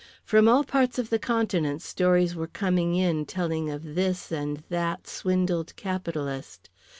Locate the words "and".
4.31-4.63